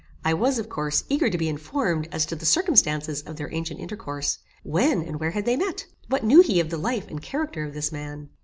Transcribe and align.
I 0.25 0.33
was, 0.33 0.57
of 0.57 0.67
course, 0.67 1.03
eager 1.09 1.29
to 1.29 1.37
be 1.37 1.47
informed 1.47 2.07
as 2.11 2.25
to 2.25 2.35
the 2.35 2.43
circumstances 2.43 3.21
of 3.21 3.35
their 3.35 3.53
ancient 3.53 3.79
intercourse. 3.79 4.39
When, 4.63 5.03
and 5.03 5.19
where 5.19 5.29
had 5.29 5.45
they 5.45 5.55
met? 5.57 5.85
What 6.07 6.23
knew 6.23 6.41
he 6.41 6.59
of 6.59 6.71
the 6.71 6.77
life 6.79 7.07
and 7.07 7.21
character 7.21 7.63
of 7.65 7.75
this 7.75 7.91
man? 7.91 8.29